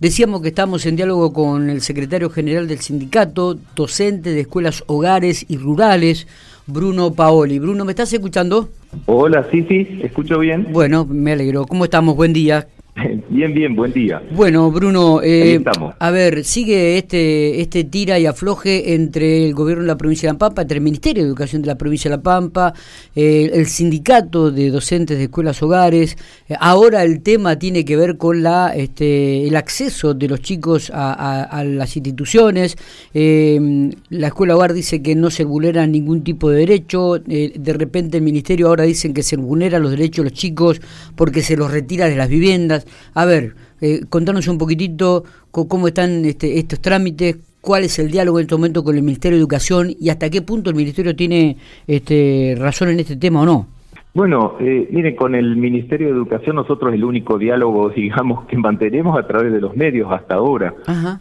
[0.00, 5.44] Decíamos que estamos en diálogo con el secretario general del sindicato, docente de escuelas hogares
[5.46, 6.26] y rurales,
[6.66, 7.58] Bruno Paoli.
[7.58, 8.70] Bruno, ¿me estás escuchando?
[9.04, 10.68] Hola, sí, sí, escucho bien.
[10.72, 11.66] Bueno, me alegro.
[11.66, 12.16] ¿Cómo estamos?
[12.16, 12.66] Buen día.
[13.28, 14.22] Bien, bien, buen día.
[14.32, 15.62] Bueno, Bruno, eh,
[15.98, 20.34] a ver, sigue este este tira y afloje entre el gobierno de la provincia de
[20.34, 22.74] La Pampa, entre el Ministerio de Educación de la provincia de La Pampa,
[23.14, 26.16] eh, el sindicato de docentes de escuelas hogares.
[26.48, 30.90] Eh, ahora el tema tiene que ver con la este el acceso de los chicos
[30.92, 32.76] a, las instituciones.
[33.12, 37.18] la escuela hogar dice que no se vulnera ningún tipo de derecho.
[37.18, 40.80] de repente el ministerio ahora dicen que se vulnera los derechos de los chicos
[41.16, 42.86] porque se los retira de las viviendas.
[43.14, 48.38] A ver, eh, contanos un poquitito cómo están este, estos trámites, cuál es el diálogo
[48.38, 51.56] en este momento con el Ministerio de Educación y hasta qué punto el Ministerio tiene
[51.86, 53.66] este, razón en este tema o no.
[54.12, 59.18] Bueno, eh, miren, con el Ministerio de Educación nosotros el único diálogo, digamos, que mantenemos
[59.18, 60.74] a través de los medios hasta ahora.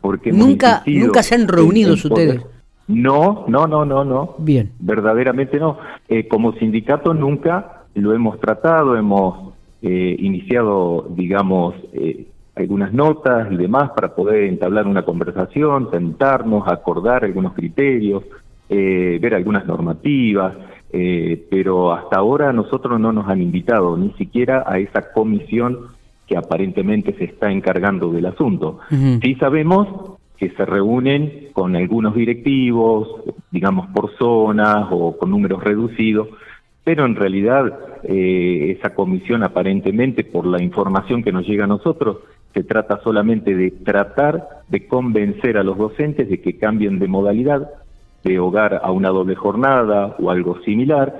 [0.00, 2.42] Porque nunca, nunca se han reunido ustedes.
[2.88, 4.36] No, no, no, no, no.
[4.38, 4.70] Bien.
[4.78, 5.78] Verdaderamente no.
[6.08, 9.45] Eh, como sindicato nunca lo hemos tratado, hemos
[9.82, 17.24] eh, iniciado, digamos, eh, algunas notas y demás para poder entablar una conversación, sentarnos, acordar
[17.24, 18.24] algunos criterios,
[18.68, 20.54] eh, ver algunas normativas,
[21.50, 25.88] pero hasta ahora nosotros no nos han invitado ni siquiera a esa comisión
[26.26, 28.78] que aparentemente se está encargando del asunto.
[29.20, 33.08] Sí sabemos que se reúnen con algunos directivos,
[33.50, 36.28] digamos por zonas o con números reducidos,
[36.86, 42.18] pero en realidad eh, esa comisión aparentemente, por la información que nos llega a nosotros,
[42.54, 47.68] se trata solamente de tratar de convencer a los docentes de que cambien de modalidad,
[48.22, 51.12] de hogar a una doble jornada o algo similar,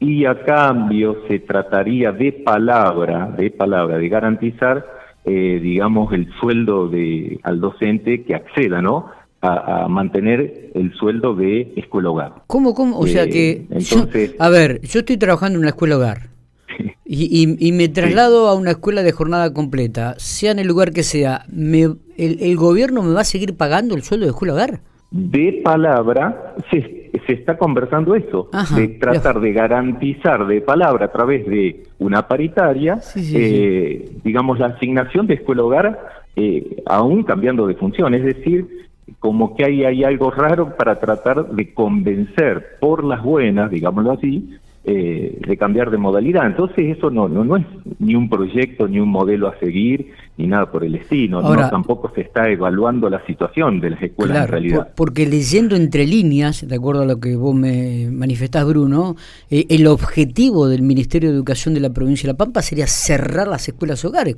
[0.00, 4.84] y a cambio se trataría de palabra, de palabra, de garantizar,
[5.24, 9.12] eh, digamos, el sueldo de, al docente que acceda, ¿no?
[9.46, 12.32] A, mantener el sueldo de escuela hogar.
[12.46, 12.98] ¿Cómo, cómo?
[12.98, 16.28] O sea eh, que, entonces, a ver, yo estoy trabajando en una escuela hogar
[17.04, 21.44] y, me traslado a una escuela de jornada completa, sea en el lugar que sea,
[21.50, 24.80] me, el, gobierno me va a seguir pagando el sueldo de escuela hogar?
[25.10, 31.46] De palabra se, se está conversando eso, de tratar de garantizar de palabra a través
[31.46, 35.98] de una paritaria, eh, digamos, la asignación de escuela hogar,
[36.34, 38.75] eh, aún cambiando de función, es decir,
[39.18, 44.58] como que hay, hay algo raro para tratar de convencer por las buenas, digámoslo así,
[44.88, 46.46] eh, de cambiar de modalidad.
[46.46, 47.66] Entonces eso no, no, no es
[47.98, 51.42] ni un proyecto, ni un modelo a seguir, ni nada por el estilo.
[51.42, 54.92] no, tampoco se está evaluando la situación de las escuelas en realidad.
[54.94, 59.16] porque leyendo entre líneas, de acuerdo a lo que vos me manifestás, Bruno,
[59.50, 63.48] eh, el objetivo del Ministerio de Educación de la provincia de La Pampa sería cerrar
[63.48, 64.36] las escuelas hogares.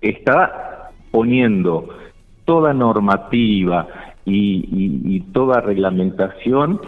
[0.00, 1.88] Está poniendo
[2.46, 3.86] toda normativa
[4.24, 6.80] y, toda reglamentación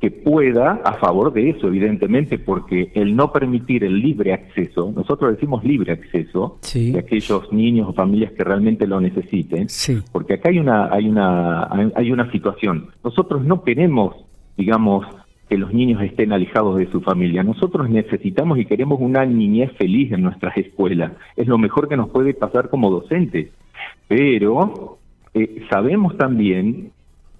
[0.00, 5.32] que pueda a favor de eso, evidentemente, porque el no permitir el libre acceso, nosotros
[5.32, 9.66] decimos libre acceso de aquellos niños o familias que realmente lo necesiten,
[10.12, 12.90] porque acá hay una hay una hay una situación.
[13.02, 14.14] Nosotros no queremos,
[14.56, 15.04] digamos,
[15.48, 17.42] que los niños estén alejados de su familia.
[17.42, 21.12] Nosotros necesitamos y queremos una niñez feliz en nuestras escuelas.
[21.36, 23.50] Es lo mejor que nos puede pasar como docentes.
[24.06, 24.97] Pero
[25.34, 26.90] eh, sabemos también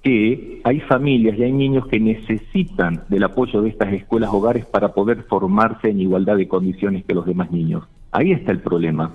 [0.03, 4.93] que hay familias y hay niños que necesitan del apoyo de estas escuelas hogares para
[4.94, 7.84] poder formarse en igualdad de condiciones que los demás niños.
[8.12, 9.12] Ahí está el problema.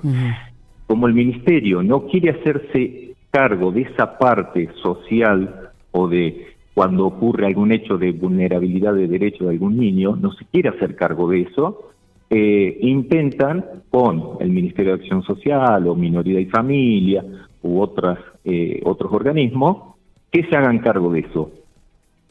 [0.88, 7.46] Como el ministerio no quiere hacerse cargo de esa parte social o de cuando ocurre
[7.46, 11.42] algún hecho de vulnerabilidad de derecho de algún niño, no se quiere hacer cargo de
[11.42, 11.92] eso,
[12.30, 17.24] eh, intentan con el Ministerio de Acción Social o Minoría y Familia
[17.62, 19.96] u otras, eh, otros organismos
[20.32, 21.52] que se hagan cargo de eso.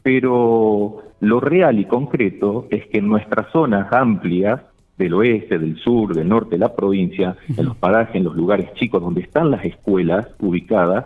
[0.01, 4.61] Pero lo real y concreto es que en nuestras zonas amplias
[4.97, 8.73] del oeste, del sur, del norte de la provincia, en los parajes, en los lugares
[8.73, 11.05] chicos donde están las escuelas ubicadas,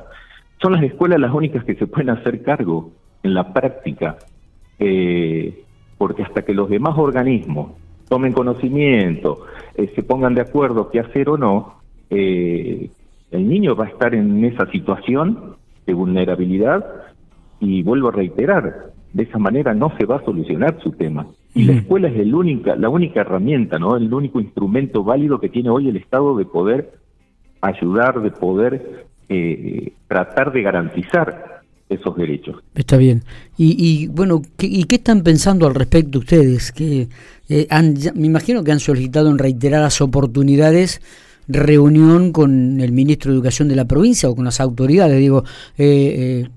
[0.62, 2.92] son las escuelas las únicas que se pueden hacer cargo
[3.24, 4.18] en la práctica,
[4.80, 5.64] eh,
[5.98, 7.72] porque hasta que los demás organismos
[8.10, 9.46] tomen conocimiento,
[9.76, 11.76] eh, se pongan de acuerdo qué hacer o no,
[12.10, 12.90] eh,
[13.32, 16.86] el niño va a estar en esa situación de vulnerabilidad
[17.60, 21.28] y vuelvo a reiterar, de esa manera no se va a solucionar su tema.
[21.54, 23.98] Y la escuela es el única, la única herramienta, ¿no?
[23.98, 26.94] El único instrumento válido que tiene hoy el Estado de poder
[27.62, 32.62] ayudar, de poder eh, tratar de garantizar esos derechos.
[32.76, 33.24] Está bien.
[33.58, 36.72] Y, y bueno, ¿qué, ¿y qué están pensando al respecto ustedes?
[36.72, 37.08] Que
[37.50, 41.02] eh, han, me imagino que han solicitado en reiteradas oportunidades
[41.48, 45.18] reunión con el ministro de Educación de la provincia o con las autoridades.
[45.18, 45.44] Digo,
[45.78, 46.50] eh, eh,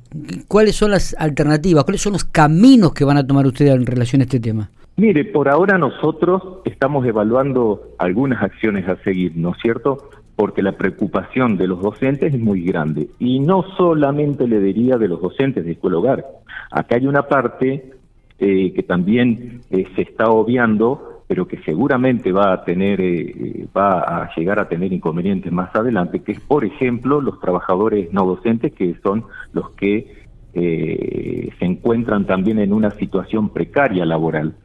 [0.48, 1.84] ¿cuáles son las alternativas?
[1.84, 4.70] ¿Cuáles son los caminos que van a tomar ustedes en relación a este tema?
[4.96, 10.10] Mire, por ahora nosotros estamos evaluando algunas acciones a seguir, ¿no es cierto?
[10.37, 13.08] Porque la preocupación de los docentes es muy grande.
[13.19, 16.26] Y no solamente le diría de los docentes de escuela hogar.
[16.70, 17.92] Acá hay una parte
[18.38, 24.00] eh, que también eh, se está obviando, pero que seguramente va a tener, eh, va
[24.00, 28.73] a llegar a tener inconvenientes más adelante, que es, por ejemplo, los trabajadores no docentes,
[28.73, 30.19] que son los que
[30.53, 34.56] se encuentran también en una situación precaria laboral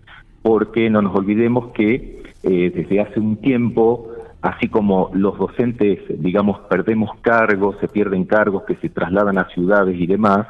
[0.46, 4.12] porque no nos olvidemos que eh, desde hace un tiempo,
[4.44, 10.00] así como los docentes, digamos, perdemos cargos, se pierden cargos que se trasladan a ciudades
[10.00, 10.46] y demás,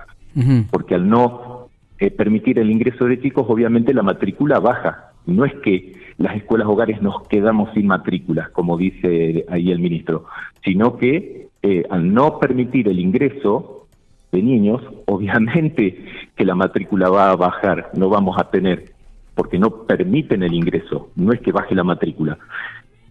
[0.69, 5.11] porque al no eh, permitir el ingreso de chicos, obviamente la matrícula baja.
[5.27, 10.25] No es que las escuelas hogares nos quedamos sin matrículas, como dice ahí el ministro,
[10.63, 13.87] sino que eh, al no permitir el ingreso
[14.31, 18.95] de niños, obviamente que la matrícula va a bajar, no vamos a tener
[19.35, 22.37] porque no permiten el ingreso, no es que baje la matrícula.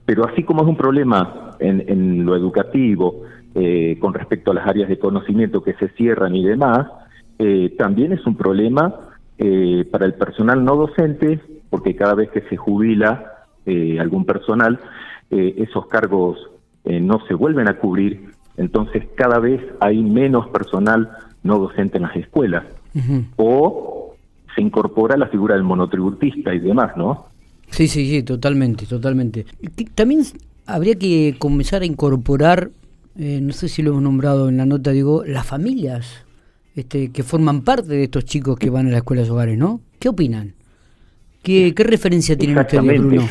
[0.06, 3.22] Pero así como es un problema en, lo educativo
[3.54, 6.88] eh, con respecto a las áreas de conocimiento que se cierran y demás,
[7.38, 8.94] eh, también es un problema
[9.38, 11.40] eh, para el personal no docente,
[11.74, 13.32] porque cada vez que se jubila
[13.98, 14.78] algún personal,
[15.28, 16.38] esos cargos
[16.84, 21.10] no se vuelven a cubrir, entonces cada vez hay menos personal
[21.42, 22.62] no docente en las escuelas.
[23.34, 24.14] O
[24.54, 27.26] se incorpora la figura del monotributista y demás, ¿no?
[27.70, 29.44] Sí, sí, sí, totalmente, totalmente.
[29.96, 30.22] También
[30.66, 32.70] habría que comenzar a incorporar,
[33.18, 36.24] eh, no sé si lo hemos nombrado en la nota, digo, las familias
[36.76, 39.80] este, que forman parte de estos chicos que van a las escuelas hogares, ¿no?
[39.98, 40.54] ¿Qué opinan?
[41.44, 43.22] ¿Qué, referencia tienen ustedes, Bruno?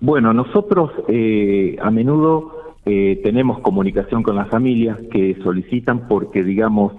[0.00, 6.92] Bueno, nosotros eh, a menudo eh, tenemos comunicación con las familias que solicitan porque, digamos,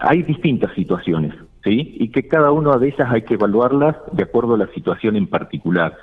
[0.00, 1.34] hay distintas situaciones.
[1.64, 1.96] ¿sí?
[1.98, 5.26] Y que cada una de ellas hay que evaluarlas de acuerdo a la situación en
[5.26, 5.96] particular.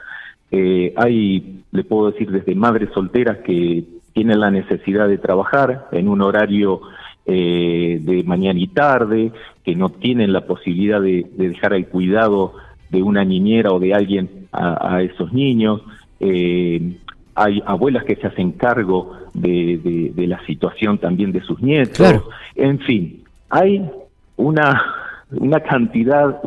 [0.50, 6.10] Eh, hay, le puedo decir, desde madres solteras que tienen la necesidad de trabajar en
[6.10, 6.82] un horario
[7.26, 9.32] eh, de mañana y tarde,
[9.64, 12.54] que no tienen la posibilidad de, dejar el cuidado
[12.92, 15.82] de una niñera o de alguien a, esos niños.
[16.20, 16.98] Eh,
[17.34, 22.24] hay abuelas que se hacen cargo de, de, la situación también de sus nietos.
[22.56, 23.90] En fin, hay
[24.36, 25.02] una
[25.32, 26.42] una cantidad,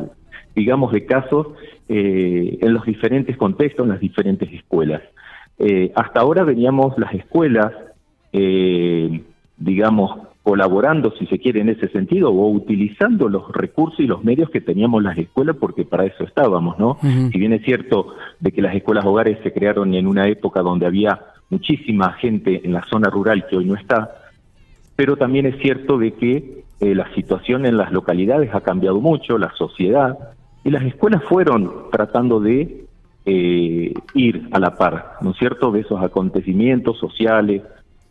[0.55, 1.49] digamos, de casos
[1.89, 5.03] eh, en los diferentes contextos, en las diferentes escuelas.
[5.59, 7.73] Eh, hasta ahora veníamos las escuelas,
[8.33, 9.23] eh,
[9.57, 14.51] digamos, colaborando, si se quiere, en ese sentido, o utilizando los recursos y los medios
[14.51, 16.99] que teníamos las escuelas, porque para eso estábamos, ¿no?
[17.01, 20.85] Si bien es cierto de que las escuelas hogares se crearon en una época donde
[20.85, 21.19] había
[21.49, 24.11] muchísima gente en la zona rural que hoy no está,
[24.95, 29.39] pero también es cierto de que eh, la situación en las localidades ha cambiado mucho,
[29.39, 30.19] la sociedad,
[30.63, 32.85] y las escuelas fueron tratando de
[33.25, 37.63] eh, ir a la par, ¿no es cierto?, de esos acontecimientos sociales,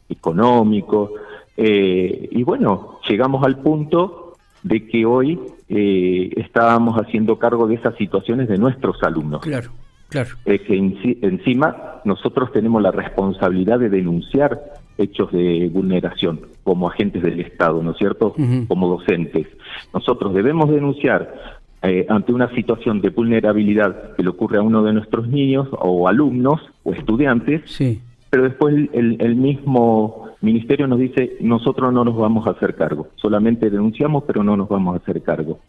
[0.09, 1.11] económicos,
[1.57, 8.47] eh, y bueno, llegamos al punto de que hoy estábamos haciendo cargo de esas situaciones
[8.47, 9.41] de nuestros alumnos.
[9.41, 9.71] Claro.
[10.09, 10.29] Claro.
[10.45, 14.61] que encima nosotros tenemos la responsabilidad de denunciar
[14.97, 18.35] hechos de vulneración como agentes del Estado, ¿no es cierto?
[18.67, 19.47] Como docentes.
[19.93, 21.33] Nosotros debemos denunciar
[21.81, 26.07] eh, ante una situación de vulnerabilidad que le ocurre a uno de nuestros niños o
[26.07, 28.01] alumnos o estudiantes, sí.
[28.33, 33.09] Pero después el, el, mismo ministerio nos dice, nosotros no nos vamos a hacer cargo,
[33.13, 35.59] solamente denunciamos, pero no nos vamos a hacer cargo.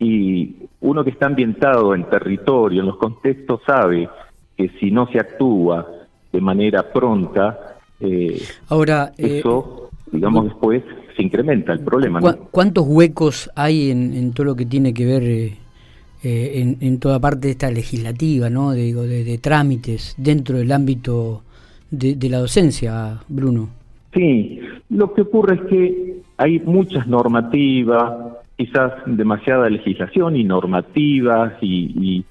[0.00, 4.08] Y uno que está ambientado en territorio, en los contextos, sabe
[4.56, 5.86] que si no se actúa
[6.32, 10.82] de manera pronta, eh, Ahora, eh, eso, digamos, después
[11.16, 12.20] se incrementa el problema.
[12.50, 17.52] ¿Cuántos huecos hay en, todo lo que tiene que ver eh, en, toda parte de
[17.52, 18.72] esta legislativa, ¿no?
[18.72, 21.44] De, digo, de, trámites dentro del ámbito
[21.90, 23.68] de, la docencia, Bruno?
[24.14, 32.24] Sí, lo que ocurre es que hay muchas normativas, quizás demasiada legislación y normativas y,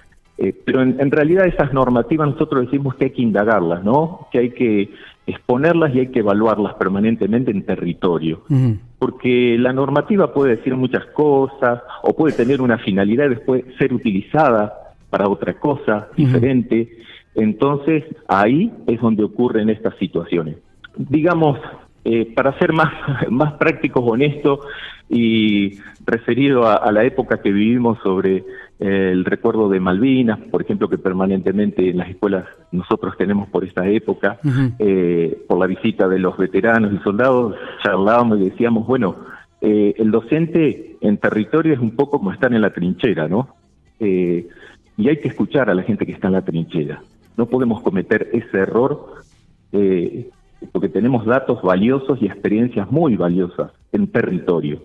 [0.65, 4.27] pero en, en, realidad esas normativas nosotros decimos que hay que indagarlas, ¿no?
[4.31, 4.89] Que hay que
[5.27, 8.43] exponerlas y hay que evaluarlas permanentemente en territorio.
[8.99, 13.93] Porque la normativa puede decir muchas cosas o puede tener una finalidad y después ser
[13.93, 14.73] utilizada
[15.09, 16.97] para otra cosa diferente.
[17.35, 20.57] Entonces, ahí es donde ocurren estas situaciones.
[20.97, 21.59] Digamos,
[22.07, 22.93] eh, para ser más,
[23.31, 24.59] más prácticos, honestos
[25.09, 28.37] y referido a, la época que vivimos sobre
[28.79, 33.63] eh, el recuerdo de Malvinas, por ejemplo, que permanentemente en las escuelas nosotros tenemos por
[33.63, 34.39] esta época,
[34.77, 39.15] eh, por la visita de los veteranos y soldados, charlábamos y decíamos, bueno,
[39.61, 43.55] el docente en territorio es un poco como estar en la trinchera, ¿no?
[43.99, 47.01] y hay que escuchar a la gente que está en la trinchera.
[47.37, 49.15] No podemos cometer ese error
[49.71, 50.29] eh,
[50.71, 54.81] porque tenemos datos valiosos y experiencias muy valiosas en territorio.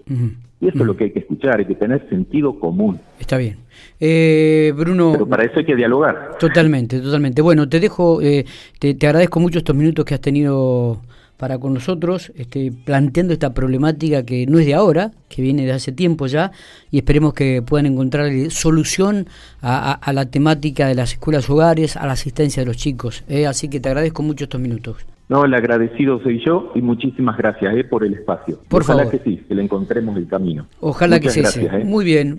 [0.61, 3.01] Y eso es lo que hay que escuchar, hay que tener sentido común.
[3.19, 3.57] Está bien.
[3.99, 5.13] Eh, Bruno.
[5.13, 6.37] Pero para eso hay que dialogar.
[6.39, 7.41] Totalmente, totalmente.
[7.41, 8.45] Bueno, te dejo, eh,
[8.79, 11.01] te, te, agradezco mucho estos minutos que has tenido
[11.41, 15.73] para con nosotros, este, planteando esta problemática que no es de ahora, que viene de
[15.73, 16.53] hace tiempo ya,
[16.91, 19.27] y esperemos que puedan encontrar solución
[19.63, 23.25] a, la temática de las escuelas hogares, a la asistencia de los chicos.
[23.27, 23.47] ¿eh?
[23.47, 24.99] Así que te agradezco mucho estos minutos.
[25.31, 28.59] No, el agradecido soy yo y muchísimas gracias eh, por el espacio.
[28.69, 29.19] Por Ojalá favor.
[29.19, 30.67] que sí, que le encontremos el camino.
[30.81, 31.41] Ojalá que sí.
[31.41, 31.85] ¿eh?
[31.85, 32.39] Muy bien.